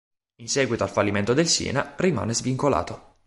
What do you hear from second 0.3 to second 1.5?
In seguito al fallimento del